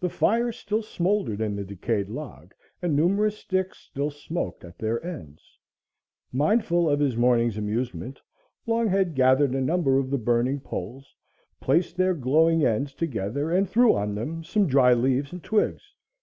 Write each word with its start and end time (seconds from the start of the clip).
The 0.00 0.08
fire 0.08 0.50
still 0.50 0.80
smouldered 0.80 1.42
in 1.42 1.54
the 1.54 1.62
decayed 1.62 2.08
log 2.08 2.54
and 2.80 2.96
numerous 2.96 3.36
sticks 3.36 3.76
still 3.76 4.10
smoked 4.10 4.64
at 4.64 4.78
their 4.78 5.04
ends. 5.04 5.58
Mindful 6.32 6.88
of 6.88 7.00
his 7.00 7.18
morning's 7.18 7.58
amusement, 7.58 8.18
Longhead 8.66 9.14
gathered 9.14 9.54
a 9.54 9.60
number 9.60 9.98
of 9.98 10.08
the 10.08 10.16
burning 10.16 10.58
poles, 10.60 11.14
placed 11.60 11.98
their 11.98 12.14
glowing 12.14 12.64
ends 12.64 12.94
together 12.94 13.50
and 13.50 13.68
threw 13.68 13.94
on 13.94 14.14
them 14.14 14.42
some 14.42 14.66
dry 14.66 14.94
leaves 14.94 15.32
and 15.32 15.44
twigs. 15.44 15.82